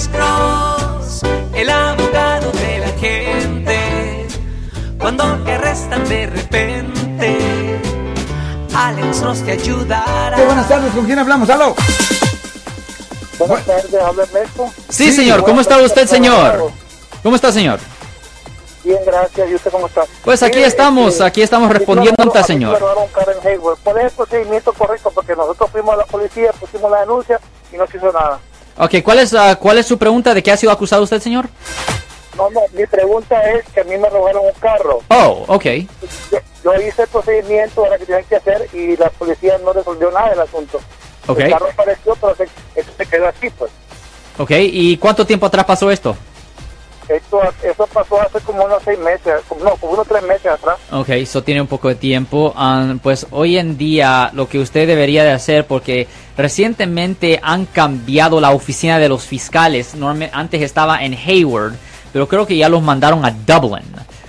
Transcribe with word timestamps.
Alex 0.00 0.08
Cross, 0.16 1.22
el 1.52 1.68
abogado 1.68 2.50
de 2.52 2.78
la 2.78 2.88
gente. 2.98 4.26
Cuando 4.98 5.24
te 5.44 5.52
arrestan 5.52 6.08
de 6.08 6.26
repente, 6.26 7.80
Alex 8.74 9.20
Cross 9.20 9.44
te 9.44 9.52
ayudará. 9.52 10.38
Sí, 10.38 10.42
buenas 10.42 10.68
tardes, 10.68 10.94
¿con 10.94 11.04
quién 11.04 11.18
hablamos? 11.18 11.50
¡Aló! 11.50 11.74
Buenas 13.38 13.66
tardes, 13.66 13.94
habla 13.94 14.22
Ernesto. 14.22 14.70
Sí, 14.88 15.12
señor. 15.12 15.44
¿Cómo 15.44 15.60
está 15.60 15.76
usted, 15.76 16.06
señor? 16.06 16.72
¿Cómo 17.22 17.36
está, 17.36 17.52
señor? 17.52 17.78
Bien, 18.82 19.00
gracias. 19.04 19.50
¿Y 19.50 19.54
usted 19.54 19.70
cómo 19.70 19.86
está? 19.86 20.04
Pues 20.24 20.42
aquí 20.42 20.56
Mire, 20.56 20.68
estamos, 20.68 21.12
este, 21.12 21.24
aquí 21.24 21.42
estamos 21.42 21.70
respondiendo 21.70 22.24
no, 22.24 22.24
no, 22.24 22.32
ante 22.32 22.46
señor. 22.46 22.78
¿Cuál 23.84 23.98
es 23.98 24.04
el 24.04 24.10
procedimiento 24.12 24.72
correcto? 24.72 25.10
Porque 25.14 25.36
nosotros 25.36 25.68
fuimos 25.70 25.92
a 25.92 25.98
la 25.98 26.04
policía, 26.06 26.52
pusimos 26.58 26.90
la 26.90 27.00
denuncia 27.00 27.38
y 27.70 27.76
no 27.76 27.86
se 27.86 27.98
hizo 27.98 28.10
nada. 28.10 28.40
Ok, 28.76 29.02
¿cuál 29.02 29.18
es, 29.18 29.34
ah, 29.34 29.56
¿cuál 29.56 29.78
es 29.78 29.86
su 29.86 29.98
pregunta? 29.98 30.34
¿De 30.34 30.42
qué 30.42 30.52
ha 30.52 30.56
sido 30.56 30.72
acusado 30.72 31.02
usted, 31.02 31.20
señor? 31.20 31.48
No, 32.36 32.48
no, 32.50 32.60
mi 32.72 32.86
pregunta 32.86 33.40
es 33.52 33.64
que 33.74 33.80
a 33.80 33.84
mí 33.84 33.98
me 33.98 34.08
robaron 34.08 34.44
un 34.46 34.52
carro. 34.60 35.00
Oh, 35.08 35.44
ok. 35.48 35.64
Yo, 36.30 36.38
yo 36.64 36.74
hice 36.74 37.02
el 37.02 37.08
procedimiento 37.08 37.84
ahora 37.84 37.98
que 37.98 38.06
tenían 38.06 38.24
que 38.24 38.36
hacer 38.36 38.68
y 38.72 38.96
la 38.96 39.10
policía 39.10 39.58
no 39.58 39.72
resolvió 39.72 40.10
nada 40.10 40.30
del 40.30 40.40
asunto. 40.40 40.80
Ok. 41.26 41.40
El 41.40 41.50
carro 41.50 41.68
apareció, 41.70 42.16
pero 42.20 42.34
se, 42.36 42.48
se 42.96 43.06
quedó 43.06 43.28
así, 43.28 43.50
pues. 43.50 43.70
Ok, 44.38 44.52
¿y 44.52 44.96
cuánto 44.96 45.26
tiempo 45.26 45.46
atrás 45.46 45.66
pasó 45.66 45.90
esto? 45.90 46.16
Esto, 47.10 47.40
eso 47.64 47.88
pasó 47.88 48.20
hace 48.20 48.38
como 48.40 48.64
unos 48.64 48.80
seis 48.84 48.98
meses, 49.00 49.42
no, 49.64 49.74
como 49.76 49.94
unos 49.94 50.06
tres 50.06 50.22
meses 50.22 50.46
atrás. 50.46 50.76
Ok, 50.92 51.08
eso 51.08 51.42
tiene 51.42 51.60
un 51.60 51.66
poco 51.66 51.88
de 51.88 51.96
tiempo. 51.96 52.52
Ah, 52.56 52.94
pues 53.02 53.26
hoy 53.32 53.58
en 53.58 53.76
día 53.76 54.30
lo 54.32 54.48
que 54.48 54.60
usted 54.60 54.86
debería 54.86 55.24
de 55.24 55.32
hacer, 55.32 55.66
porque 55.66 56.06
recientemente 56.36 57.40
han 57.42 57.66
cambiado 57.66 58.40
la 58.40 58.52
oficina 58.52 59.00
de 59.00 59.08
los 59.08 59.24
fiscales. 59.24 59.94
Antes 60.32 60.62
estaba 60.62 61.02
en 61.02 61.14
Hayward, 61.14 61.74
pero 62.12 62.28
creo 62.28 62.46
que 62.46 62.56
ya 62.56 62.68
los 62.68 62.80
mandaron 62.80 63.24
a 63.24 63.32
Dublin. 63.32 63.84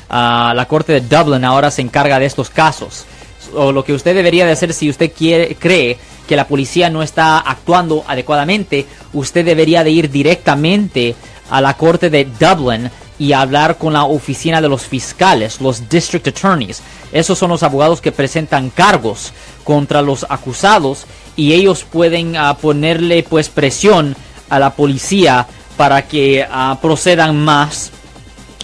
Ah, 0.09 0.51
la 0.55 0.67
corte 0.67 0.93
de 0.93 1.01
Dublin 1.01 1.45
ahora 1.45 1.69
se 1.69 1.83
encarga 1.83 2.17
de 2.17 2.25
estos 2.25 2.49
casos. 2.49 3.05
O 3.53 3.71
lo 3.71 3.83
que 3.83 3.93
usted 3.93 4.16
debería 4.16 4.47
de 4.47 4.53
hacer 4.53 4.73
si 4.73 4.89
usted 4.89 5.11
quiere, 5.16 5.55
cree 5.55 5.99
que 6.27 6.35
la 6.35 6.47
policía 6.47 6.89
no 6.89 7.03
está 7.03 7.39
actuando 7.39 8.03
adecuadamente, 8.07 8.88
usted 9.13 9.45
debería 9.45 9.83
de 9.83 9.91
ir 9.91 10.09
directamente 10.09 11.16
a 11.52 11.61
la 11.61 11.75
corte 11.75 12.09
de 12.09 12.25
Dublin 12.39 12.89
y 13.19 13.33
hablar 13.33 13.77
con 13.77 13.94
la 13.94 14.05
oficina 14.05 14.61
de 14.61 14.69
los 14.69 14.83
fiscales, 14.83 15.61
los 15.61 15.88
district 15.88 16.30
attorneys. 16.30 16.81
Esos 17.11 17.38
son 17.38 17.52
los 17.52 17.61
abogados 17.61 18.02
que 18.02 18.11
presentan 18.11 18.71
cargos 18.71 19.31
contra 19.63 20.02
los 20.02 20.25
acusados 20.27 21.05
y 21.35 21.53
ellos 21.53 21.83
pueden 21.83 22.35
ah, 22.35 22.57
ponerle 22.57 23.22
pues 23.22 23.49
presión 23.49 24.16
a 24.49 24.57
la 24.57 24.72
policía 24.72 25.45
para 25.77 26.07
que 26.07 26.44
ah, 26.49 26.79
procedan 26.81 27.38
más 27.38 27.91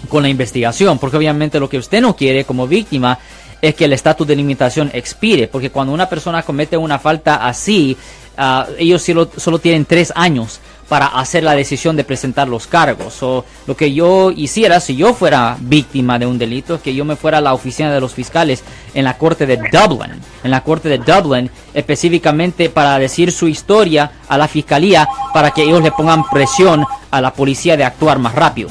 con 0.10 0.24
la 0.24 0.30
investigación, 0.30 0.98
porque 0.98 1.18
obviamente 1.18 1.60
lo 1.60 1.70
que 1.70 1.78
usted 1.78 2.02
no 2.02 2.16
quiere 2.16 2.46
como 2.46 2.68
víctima 2.68 3.20
es 3.62 3.76
que 3.76 3.86
el 3.86 3.94
estatus 3.94 4.26
de 4.26 4.36
limitación 4.36 4.90
expire, 4.94 5.48
porque 5.48 5.72
cuando 5.72 5.94
una 5.94 6.08
persona 6.08 6.44
comete 6.44 6.78
una 6.78 7.00
falta 7.00 7.48
así, 7.48 7.98
ah, 8.38 8.66
ellos 8.78 9.02
solo, 9.02 9.30
solo 9.36 9.60
tienen 9.60 9.86
tres 9.86 10.14
años 10.16 10.62
para 10.88 11.08
hacer 11.08 11.44
la 11.44 11.56
decisión 11.56 11.96
de 11.96 12.04
presentar 12.04 12.48
los 12.48 12.68
cargos. 12.68 13.22
O 13.24 13.46
lo 13.66 13.76
que 13.76 13.94
yo 13.94 14.32
hiciera 14.32 14.80
si 14.80 14.96
yo 14.96 15.14
fuera 15.14 15.58
víctima 15.60 16.20
de 16.20 16.26
un 16.26 16.38
delito 16.38 16.76
es 16.76 16.82
que 16.82 16.96
yo 16.96 17.06
me 17.06 17.16
fuera 17.16 17.40
a 17.40 17.42
la 17.42 17.54
oficina 17.54 17.94
de 17.94 18.02
los 18.02 18.14
fiscales 18.14 18.64
en 18.94 19.04
la 19.04 19.18
corte 19.18 19.46
de 19.46 19.58
Dublin, 19.58 20.22
en 20.44 20.52
la 20.52 20.64
corte 20.64 20.90
de 20.90 20.98
Dublin, 20.98 21.50
específicamente 21.74 22.70
para 22.70 22.98
decir 23.00 23.32
su 23.32 23.48
historia 23.48 24.12
a 24.28 24.38
la 24.38 24.48
fiscalía 24.48 25.08
para 25.34 25.52
que 25.52 25.64
ellos 25.64 25.82
le 25.82 25.92
pongan 25.92 26.24
presión 26.30 26.86
a 27.12 27.22
la 27.22 27.34
policía 27.34 27.78
de 27.78 27.84
actuar 27.84 28.20
más 28.20 28.36
rápido. 28.36 28.70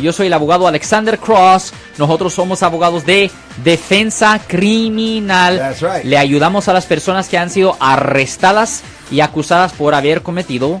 Yo 0.00 0.12
soy 0.12 0.28
el 0.28 0.32
abogado 0.32 0.68
Alexander 0.68 1.18
Cross. 1.18 1.72
Nosotros 1.98 2.32
somos 2.32 2.62
abogados 2.62 3.04
de 3.04 3.32
defensa 3.64 4.40
criminal. 4.46 5.74
Right. 5.80 6.04
Le 6.04 6.16
ayudamos 6.16 6.68
a 6.68 6.72
las 6.72 6.86
personas 6.86 7.28
que 7.28 7.36
han 7.36 7.50
sido 7.50 7.76
arrestadas 7.80 8.84
y 9.10 9.20
acusadas 9.20 9.72
por 9.72 9.96
haber 9.96 10.22
cometido 10.22 10.80